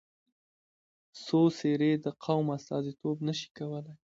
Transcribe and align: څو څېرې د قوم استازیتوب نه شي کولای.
څو 1.25 1.39
څېرې 1.57 1.91
د 2.05 2.07
قوم 2.23 2.47
استازیتوب 2.57 3.17
نه 3.27 3.33
شي 3.39 3.49
کولای. 3.57 3.95